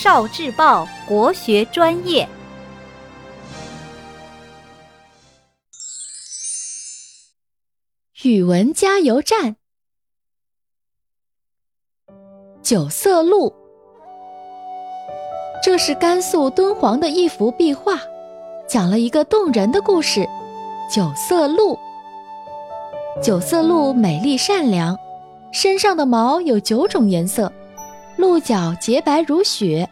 [0.00, 2.28] 少智报国学专业。
[8.22, 9.56] 语文加油站，
[12.62, 13.52] 九色鹿。
[15.64, 18.00] 这是甘肃敦煌的一幅壁画，
[18.68, 20.24] 讲了一个动人的故事——
[20.88, 21.76] 九色鹿。
[23.20, 24.96] 九色鹿美丽善良，
[25.50, 27.52] 身上的毛有九种颜色，
[28.18, 29.88] 鹿角洁白如雪。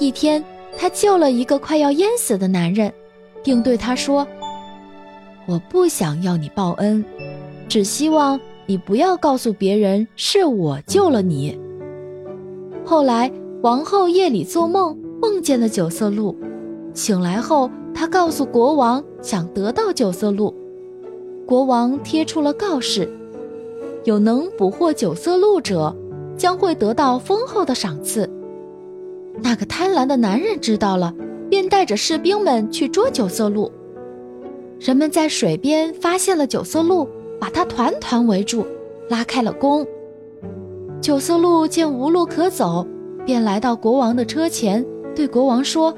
[0.00, 0.42] 一天，
[0.78, 2.90] 他救了一个快要淹死的男人，
[3.42, 4.26] 并对他说
[5.46, 7.04] ：“我不想要你报恩。”
[7.68, 11.58] 只希望你不要告诉别人是我救了你。
[12.82, 13.30] 后来，
[13.60, 16.34] 王后夜里做梦，梦见了九色鹿。
[16.94, 20.54] 醒来后，她告诉国王想得到九色鹿。
[21.46, 23.06] 国王贴出了告示：
[24.04, 25.94] 有能捕获九色鹿者，
[26.36, 28.28] 将会得到丰厚的赏赐。
[29.42, 31.14] 那个贪婪的男人知道了，
[31.50, 33.70] 便带着士兵们去捉九色鹿。
[34.78, 37.08] 人们在水边发现了九色鹿。
[37.36, 38.64] 把它团团围住，
[39.10, 39.86] 拉开了弓。
[40.98, 42.86] 九色鹿见无路可走，
[43.26, 44.82] 便来到国王的车前，
[45.14, 45.92] 对国王说：“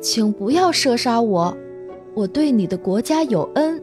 [0.00, 1.56] 请不要射杀我，
[2.14, 3.82] 我对你的国家有恩，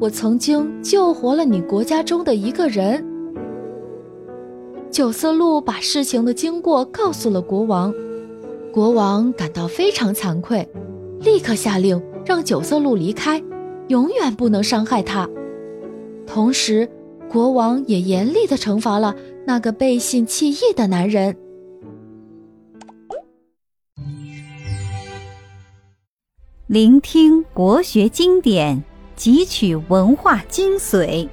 [0.00, 3.04] 我曾经救活了你国家中的一个人。”
[4.90, 7.94] 九色鹿把事情的经过告诉了国王，
[8.72, 10.68] 国王感到非常惭愧，
[11.20, 13.40] 立刻下令让九色鹿离开，
[13.86, 15.30] 永远不能伤害他。
[16.26, 16.90] 同时，
[17.30, 19.14] 国王也严厉地惩罚了
[19.46, 21.36] 那个背信弃义的男人。
[26.66, 28.82] 聆听国学经典，
[29.16, 31.28] 汲取文化精髓，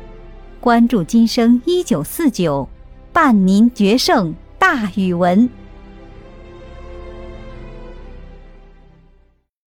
[0.60, 2.68] 关注今生一九四九，
[3.18, 5.50] 伴您决胜大语文。